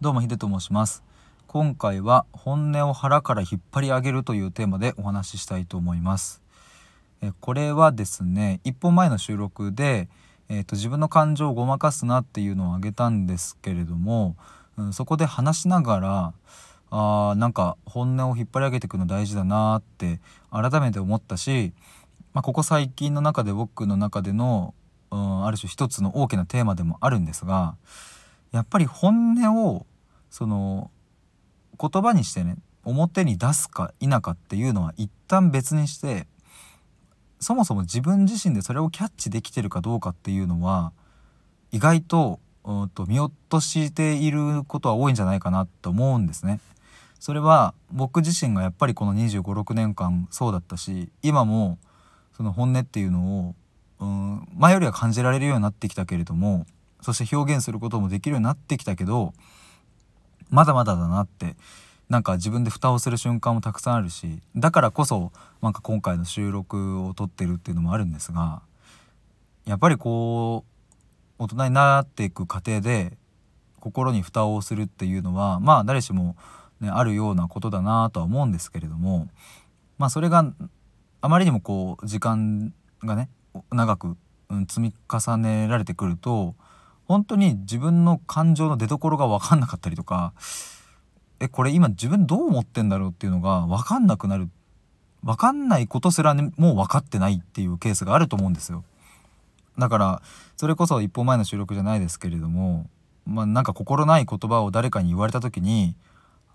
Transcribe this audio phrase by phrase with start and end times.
[0.00, 1.02] どうもヒデと申します。
[1.46, 6.42] 今回は本音を腹から引っ張り上げるというテーマでお話ししたいと思います。
[7.22, 10.08] えこれはですね一本前の収録で
[10.48, 14.36] えーと、自分の感情をごまかすなっていうのをあげたんですけれども、
[14.76, 16.34] うん、そこで話しながら
[16.90, 20.20] あーなんか本音を引っ張り上げていくの大事だなって
[20.50, 21.72] 改めて思ったし、
[22.32, 24.74] まあ、ここ最近の中で僕の中での、
[25.10, 27.74] うん、ある種一つの大きなテーマでもあるんですが
[28.52, 29.86] やっぱり本音を
[30.30, 30.90] その
[31.80, 36.26] 言葉にしてね表に出すか否かっていうのは一旦別にして
[37.40, 40.92] そもそも自分自身でそれをキャッチできてるかどうかっていうのは
[41.72, 42.40] 意外と
[42.94, 46.58] と見落としていることは多いんじゃないかなと思うんですね。
[47.20, 51.78] それは僕自身がやっぱりこの2 5 6年間そうだったし今も
[52.36, 53.54] その本音っていうのを
[54.00, 56.66] うん前よりは感じられるようになってきたけれども
[57.06, 59.32] そして表現することもできるようになってきたけど
[60.50, 61.54] まだまだだなって
[62.08, 65.30] なんか自分で蓋をする瞬間もたくさんあるしだからこそ
[65.62, 68.60] なんか今回の収録を撮ってるっていうのもあるんですが
[69.66, 73.16] やっぱりこう大人になっていく過程で
[73.78, 76.34] 心に蓋をするっていうのはまあ誰しも、
[76.80, 79.28] ね、あるようなことだなとは思うんですけれども
[79.96, 80.44] まあそれが
[81.20, 83.28] あまりにもこう時間がね
[83.70, 84.16] 長く、
[84.68, 86.56] 積み重ねられてくると
[87.06, 90.32] 本当に自分の感情の出どころが分かんなかったりとか
[91.40, 94.48] えこれ今自分どう思ってんだろうっていうのが分かんなくなる。
[95.22, 98.84] 分かんないことすら、ね、もう分かってないっていうケースがあると思うんですよ。
[99.76, 100.22] だから
[100.56, 102.88] それこそ一歩前の収録じゃないですけれども
[103.26, 105.96] まあなんか心ない言葉を誰かに言われた時に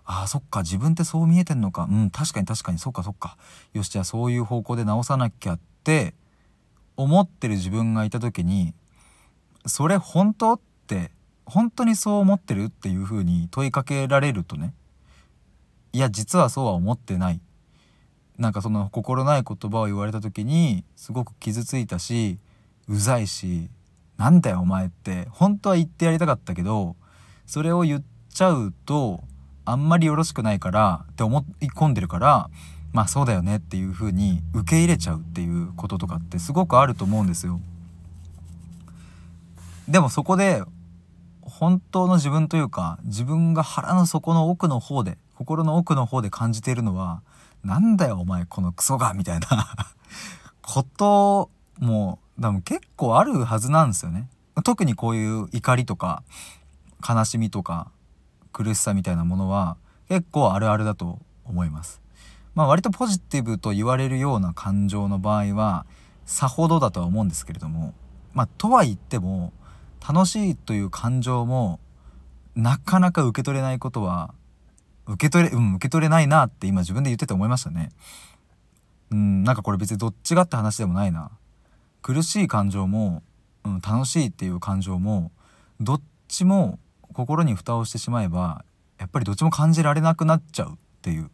[0.04, 1.86] ああそっか自分ってそう見えてんのか。
[1.90, 3.36] うん確かに確かにそっかそっか。
[3.74, 6.14] よしじゃあそういう方向で直さなきゃって
[6.96, 8.74] 思ってる自分がいた時に
[9.66, 10.54] それ本当？
[10.54, 11.10] って
[11.46, 12.64] 本当にそう思ってる？
[12.64, 14.74] っていうふうに問いかけられるとね。
[15.92, 17.40] いや実はそうは思ってない。
[18.38, 22.38] なんかその心ない言葉を言われた時にすごく傷ついたし
[22.88, 23.68] うざいし
[24.16, 26.96] なんだよお前って本当は言ってやりたかったけど
[27.46, 29.22] それを言っちゃうと
[29.64, 32.50] あんまりよろしくないからって思い込んでるから
[32.92, 37.60] まあそうだよねっていう風に受け入れちゃうっていうこととかってすごくあると思うんですよ。
[39.92, 40.62] でもそこで
[41.42, 47.22] 本当の自分というか自分が腹の底の奥の方で心の奥の方で感じているのは
[47.62, 49.46] なんだよお前このクソがみたいな
[50.62, 54.30] ことも多分結構あるはずなんですよね。
[54.64, 56.22] 特にこういう怒りとか
[57.06, 57.90] 悲しみとか
[58.50, 59.76] 苦しさみたいなものは
[60.08, 62.00] 結構あるあるだと思います。
[62.54, 65.84] まあ割とポジティブと言われるような感情の場合は
[66.24, 67.92] さほどだとは思うんですけれども
[68.32, 69.52] まあとは言っても
[70.06, 71.78] 楽しいという感情も
[72.54, 74.34] なかなか受け取れないことは
[75.06, 77.90] 受け取れ、うん、受け取れないなって今自分で言ってて思いましたね。
[79.10, 81.30] うん、なんかこれ別にどっちがって話でもないな。
[82.02, 83.22] 苦しい感情も、
[83.64, 85.30] うん、楽しいっていう感情も
[85.80, 86.78] どっちも
[87.12, 88.64] 心に蓋をしてしまえば
[88.98, 91.30] やっぱりどっちも感じられなくなっちゃうっていう。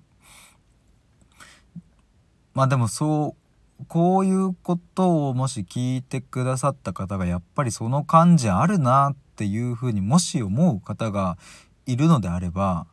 [2.54, 3.47] まあでもそう
[3.86, 11.38] こういうことをもし聞いてくださった方がやっぱりその感じあるなっていうふうにもし思う方が
[11.86, 12.86] いるのであれば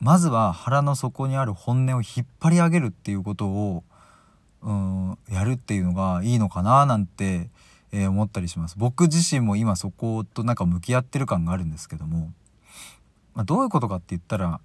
[0.00, 3.84] まずは腹の底にある本音を引っ張り上げるっていうことを
[4.62, 7.48] うんやるっていうのがいいのかななんて、
[7.92, 8.76] えー、思ったりします。
[8.78, 12.32] 僕自身も今そことなんか向き合ってる感があるんですけども、
[13.34, 14.60] まあ、どういうことかって言ったら、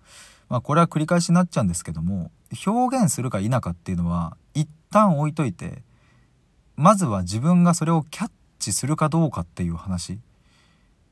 [0.50, 2.32] まあ、これは繰り返しになっちゃうんですけども
[2.66, 5.84] 表現するか否かっていうのは一旦置いといて
[6.78, 10.20] まずは自分がそれをキャッチするかどうかっていう話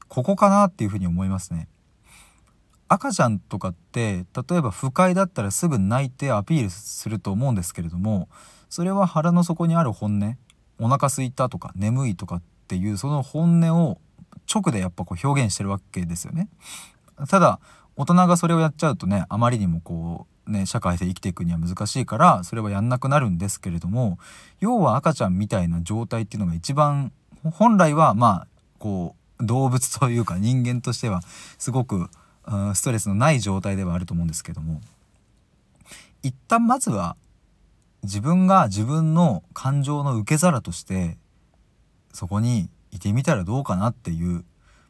[0.07, 1.67] ここかなっていうふうに思いますね。
[2.87, 8.29] 赤ちゃんとかって例えば不快だったらすぐ泣いてアピールすると思うんですけれども
[8.69, 10.37] それは腹の底にある本音
[10.79, 13.99] お腹すいたとか眠いとかっていうその本音を
[14.53, 16.49] 直でやっぱこう表現してるわけですよね。
[17.29, 17.59] ただ
[17.95, 24.17] 大人がそれをやっちゃうとねあまりにもこうね社会で生きていくには難しいからそれはやんなくなるんですけれども
[24.59, 27.11] 要は赤ちゃんみたいな状態っていうのが一番
[27.43, 28.47] 本来はまあ
[28.79, 31.21] こう動物というか人間としては
[31.57, 32.09] すごく
[32.73, 34.81] ストレスのない状態ではあると思うんですけども
[36.23, 37.15] 一旦まずは
[38.03, 41.17] 自分が自分の感情の受け皿として
[42.11, 44.43] そこにいてみたらどうかなっていう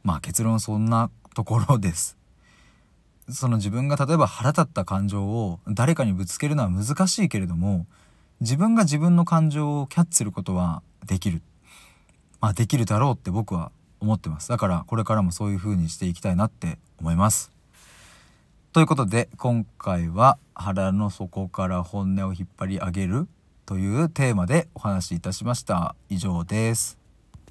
[0.03, 2.17] まあ結論そんなところです。
[3.29, 7.85] その自分が例えば腹立った感情を誰かにぶつけるのは難しいけれども
[8.41, 11.41] 自分が自分の感情をキャッチすることはできる。
[12.41, 13.71] まあできるだろうって僕は
[14.01, 14.49] 思ってます。
[14.49, 17.51] だからこれからもそういう風にしていきたいなって思います。
[18.73, 23.27] ということで今回は腹の底から本音を引っ張り上げる
[23.65, 25.95] というテーマでお話しいたしました。
[26.09, 27.02] 以上です。